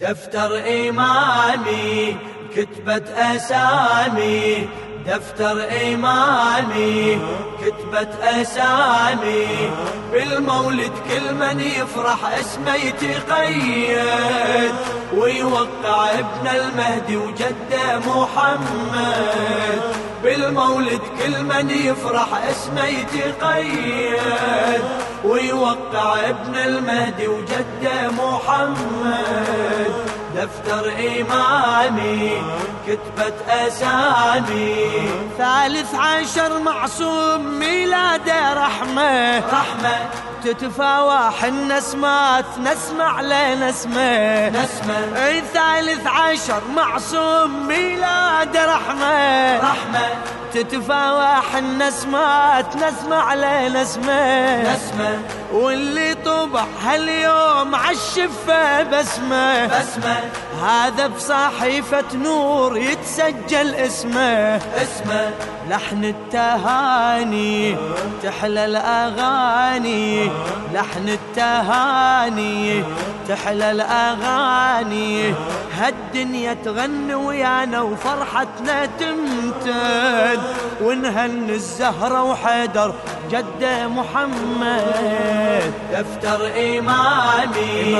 [0.00, 2.16] دفتر إيماني
[2.56, 4.68] كتبت أسامي.
[5.06, 7.18] دفتر إيماني
[7.60, 9.70] كتبت أسامي.
[10.12, 14.74] بالمولد كل من يفرح اسمه يتقيد.
[15.14, 19.80] ويوقع ابن المهدي وجده محمد.
[20.26, 24.82] بالمولد كل من يفرح اسمه يتقيد
[25.24, 29.92] ويوقع ابن المهدي وجده محمد.
[30.34, 32.42] دفتر إيماني
[32.86, 34.90] كتبت أسامي.
[35.38, 39.38] ثالث عشر معصوم ميلاده رحمة.
[39.38, 39.96] رحمة.
[40.44, 49.56] تتفاوح النسمات نسمع لنسمة نسمة اي ثالث عشر معصوم ميلاد رحمة.
[49.58, 50.08] رحمة.
[50.54, 55.18] تتفاوح النسمات نسمع لنسمة نسمة
[55.52, 60.16] واللي طبع هاليوم عالشفة بسمة بسمة
[60.62, 64.56] هذا بصحيفة نور يتسجل اسمه.
[64.56, 65.30] اسمه.
[65.70, 67.76] لحن التهاني
[68.22, 70.30] تحلى الأغاني.
[70.74, 72.84] لحن التهاني
[73.28, 75.34] تحلى الأغاني.
[75.78, 80.40] هالدنيا تغني ويانا وفرحتنا تمتد.
[80.82, 82.94] ونهن الزهرة وحيدر
[83.30, 83.62] جد
[83.96, 85.72] محمد.
[85.92, 87.96] دفتر إيماني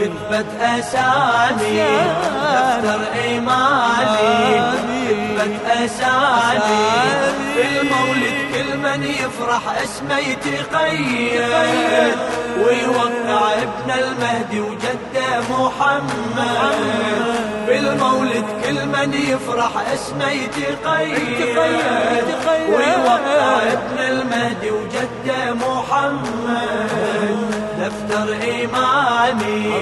[0.00, 1.82] كتبت أسامي.
[2.52, 4.60] دفتر إيماني
[5.38, 6.84] كتبت أسامي.
[7.56, 11.40] بالمولد كل من يفرح اسمه يتقيد
[12.58, 16.69] ويوقع ابن المهدي وجده محمد.
[18.70, 21.58] كل من يفرح اسمه يتقيد.
[22.68, 26.90] ويوقع ابن المهدي وجده محمد.
[27.78, 29.72] دفتر إيماني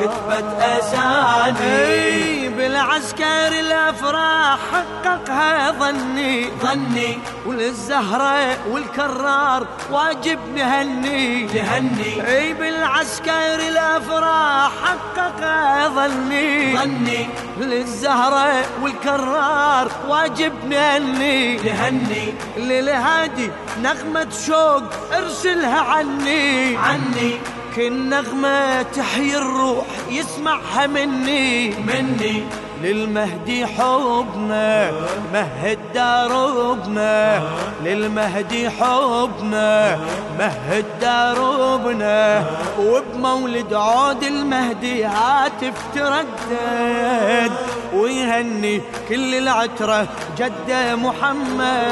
[0.00, 2.47] كتبت أسامي.
[2.68, 6.50] اي بالعسكر الأفراح حققها ظني.
[6.62, 7.18] ظني.
[7.46, 11.42] وللزهرة والكرار واجب نهني.
[11.42, 12.28] نهني.
[12.28, 16.76] أي بالعسكر الأفراح حققها ظني.
[16.76, 17.28] ظني.
[17.60, 21.56] للزهرة والكرار واجب نهني.
[21.56, 22.34] نهني.
[22.56, 23.50] للهادي
[23.82, 26.76] نغمة شوق ارسلها عني.
[26.76, 27.57] عني.
[27.78, 31.68] كل نغمة تحيي الروح يسمعها مني.
[31.68, 32.44] مني.
[32.82, 34.90] للمهدي حبنا
[35.32, 37.42] مهد دربنا
[37.84, 39.98] للمهدي حبنا
[40.38, 42.44] مهد دربنا
[42.80, 47.52] وبمولد عود المهدي هاتف تردد.
[47.94, 50.08] ويهني كل العترة
[50.38, 51.88] جد محمد.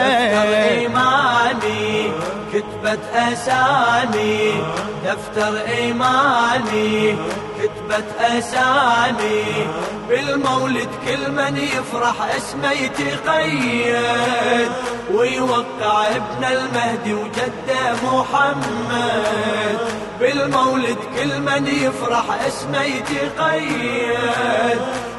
[0.00, 2.12] دفتر إيماني.
[2.54, 4.62] كتبت أسامي
[5.04, 7.16] دفتر إيماني.
[7.58, 9.66] كتبت أسامي
[10.08, 14.70] بالمولد كل من يفرح اسمه يتقيد.
[15.14, 19.78] ويوقع ابن المهدي وجده محمد.
[20.20, 24.18] بالمولد كل من يفرح اسمه يتقيد.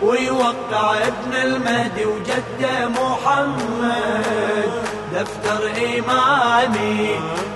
[0.02, 4.85] ويوقع ابن المهدي وجده محمد.
[5.16, 7.16] دفتر إيماني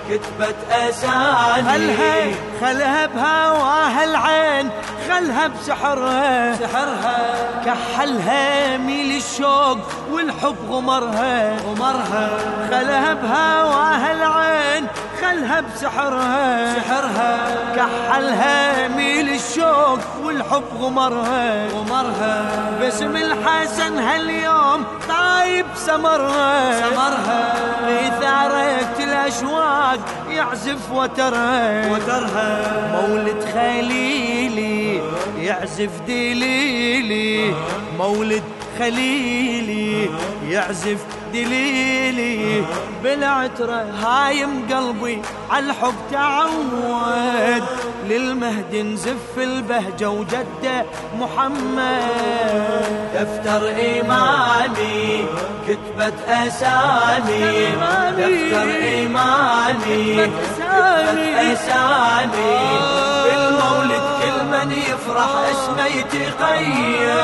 [0.09, 2.31] كتبت أسامي خلها
[2.61, 4.69] خلها بهواها العين
[5.09, 6.55] خلها بسحرها.
[6.55, 7.19] سحرها.
[7.65, 9.77] كحلها ميل الشوق
[10.11, 11.57] والحب غمرها.
[11.59, 12.29] غمرها.
[12.71, 14.87] خلها بهواها العين
[15.21, 16.73] خلها بسحرها.
[16.75, 17.37] سحرها.
[17.75, 21.67] كحلها ميل الشوق والحب غمرها.
[21.67, 22.35] غمرها.
[22.79, 24.85] باسم الحسن هاليوم
[25.89, 27.41] سمرها سمرها.
[28.07, 31.91] إثارة الأشواق يعزف وترها.
[31.91, 32.47] وترها.
[33.01, 35.01] مولد خليلي
[35.39, 37.53] يعزف دليلي.
[37.99, 38.43] مولد
[38.79, 40.09] خليلي
[40.49, 40.97] يعزف
[41.33, 42.63] دليلي
[43.03, 47.63] بالعترة هايم قلبي عالحب تعود.
[48.09, 50.85] للمهدي نزف البهجة وجده
[51.19, 52.83] محمد.
[53.15, 55.25] دفتر إيماني
[55.67, 57.65] كتبت أسامي.
[58.17, 60.15] دفتر إيماني.
[60.15, 62.59] كتبت أسامي.
[63.25, 67.19] بالمولد كل من يفرح اسمه يتقيد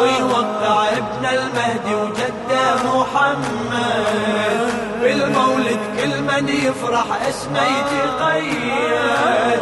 [0.00, 4.06] ويوقع ابن المهدي وجده محمد.
[5.02, 9.60] بالمولد كل من يفرح اسمه يتقيد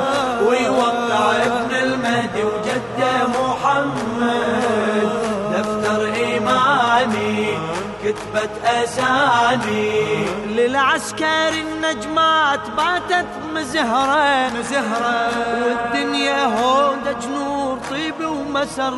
[0.48, 5.08] ويوقع ابن المهدي وجده محمد.
[5.54, 7.58] دفتر إيماني
[8.04, 15.28] كتبت أسامي للعسكر النجمات باتت مزهرة مزهرة
[15.64, 17.63] والدنيا هودة جنود
[18.54, 18.94] ومسرة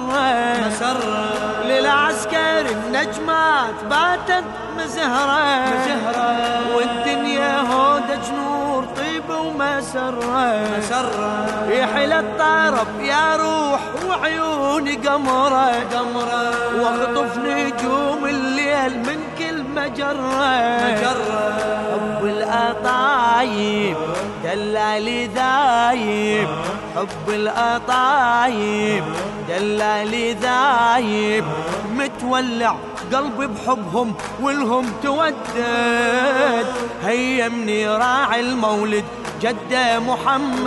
[0.67, 1.65] مسرة.
[1.65, 4.45] للعسكر النجمات باتت
[4.79, 5.65] مزهرة.
[5.67, 6.77] مزهرة.
[6.77, 10.61] والدنيا هودج نور طيب ومسرة.
[10.79, 11.47] مسرة.
[11.71, 15.73] يحل الطرب يا روح وعيوني قمرة.
[15.95, 16.53] قمرة.
[16.81, 20.79] واخطف نجوم الليل من كل مجرة.
[20.85, 21.59] مجرة.
[21.93, 23.97] حب الأطايب
[24.45, 26.49] دلالي ذايب.
[26.97, 29.05] حب الأطايب
[29.49, 31.45] دلالي ذايب
[31.97, 32.77] متولع
[33.13, 36.67] قلبي بحبهم والهم تودد.
[37.05, 39.05] هيمني راعي المولد
[39.43, 40.67] جده محمد.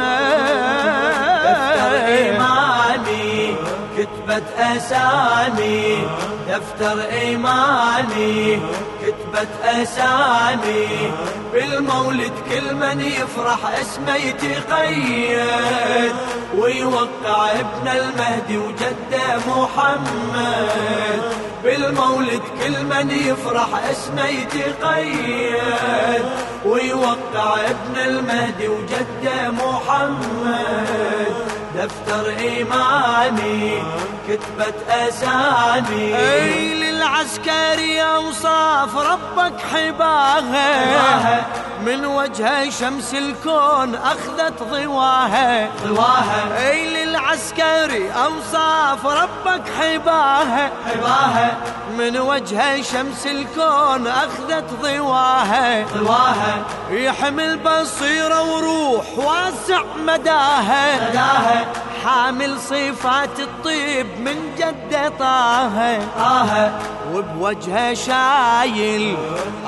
[1.43, 3.55] دفتر إيماني
[3.97, 6.07] كتبت أسامي.
[6.49, 8.59] دفتر إيماني
[9.09, 11.11] كتبت أسامي
[11.53, 16.13] بالمولد كل من يفرح اسمه يتقيد
[16.57, 21.21] ويوقع ابن المهدي وجده محمد
[21.63, 26.25] بالمولد كل من يفرح اسمه يتقيد
[26.65, 31.33] ويوقع ابن المهدي وجده محمد
[31.75, 33.83] دفتر إيماني
[34.29, 36.15] كتبت أسامي.
[36.17, 41.45] أي للعسكري أوصاف ربك حباها.
[41.85, 45.69] من وجهه شمس الكون أخذت ضواها.
[45.87, 46.69] ضواها.
[46.69, 50.71] أي للعسكري أوصاف ربك حباها.
[50.87, 51.57] حباها.
[51.97, 55.83] من وجهه شمس الكون أخذت ضواها.
[55.83, 56.53] ضواها.
[56.91, 58.78] يحمل بصيرة وروح
[59.17, 61.65] واسع مداها مداها
[62.05, 65.79] حامل صفات الطيب من جد طه
[66.19, 66.71] آه
[67.13, 69.17] وبوجهه شايل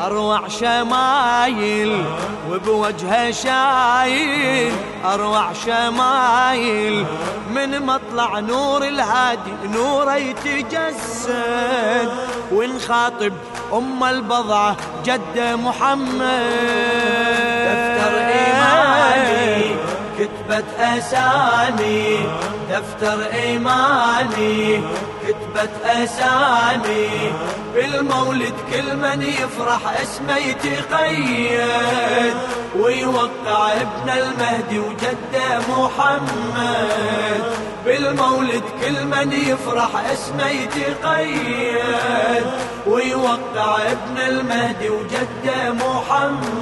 [0.05, 2.05] أروع شمايل.
[2.51, 4.73] وبوجهه شايل
[5.05, 7.05] أروع شمايل.
[7.51, 12.11] من مطلع نور الهادي نوره يتجسد.
[12.51, 13.33] ونخاطب
[13.73, 14.75] أم البضعه
[15.05, 17.50] جده محمد.
[18.71, 19.75] إيماني
[20.19, 22.17] كتبت أسامي
[22.69, 24.81] دفتر إيماني
[25.23, 27.09] كتبت أسامي.
[27.75, 32.35] بالمولد كل من يفرح اسمه يتقيد
[32.79, 37.43] ويوقع ابن المهدي وجده محمد.
[37.85, 42.45] بالمولد كل من يفرح اسمه يتقيد
[42.87, 46.60] ويوقع ابن المهدي وجده محمد.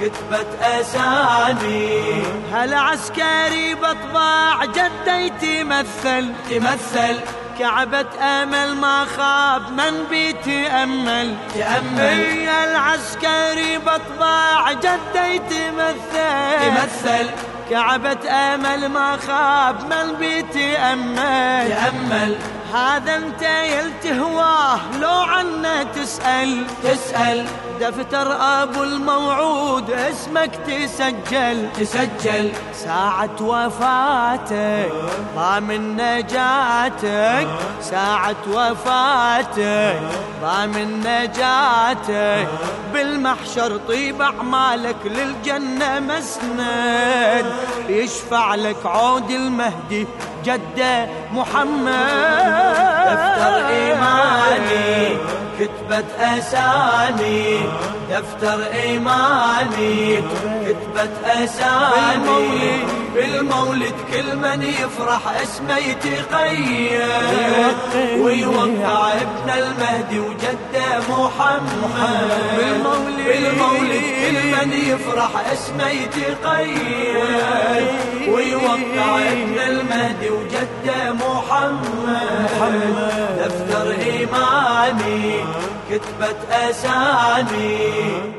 [0.00, 2.22] كتبت أسامي.
[2.52, 7.20] هل عسكري بطباع جدي تمثل؟ تمثل.
[7.58, 12.00] كعبة أمل ما خاب من بيتأمل؟ تأمل.
[12.00, 17.30] هي العسكري بطباع جدي تمثل؟ تمثل.
[17.70, 22.38] كعبة أمل ما خاب من بيتأمل؟ تأمل.
[22.74, 26.66] هذا انت يلتهواه لو عنا تسأل.
[26.82, 27.46] تسأل.
[27.80, 31.68] دفتر أبو الموعود اسمك تسجل.
[31.72, 32.52] تسجل.
[32.74, 34.92] ساعة وفاتك
[35.36, 37.48] ضامن نجاتك.
[37.80, 40.00] ساعة وفاتك
[40.42, 42.48] ضامن نجاتك.
[42.92, 47.46] بالمحشر طيب أعمالك للجنة مسند.
[47.88, 50.06] يشفع لك عود المهدي
[50.44, 52.42] جده محمد.
[53.06, 55.16] دفتر إيماني
[55.58, 57.60] كتبت أسامي
[58.10, 60.22] دفتر إيماني
[60.66, 62.84] كتبت أسامي
[63.14, 63.94] بالمولد.
[64.12, 67.00] كل من يفرح اسمه يتقيد
[68.20, 71.82] ويوقع ابن المهدي وجده محمد.
[72.56, 73.26] بالمولد.
[73.26, 77.16] بالمولد كل من يفرح اسمه يتقيد
[78.28, 79.51] ويوقع ابن
[79.92, 82.52] المهدي وجده محمد.
[83.38, 85.44] دفتر إيماني
[85.90, 88.31] كتبت أسامي.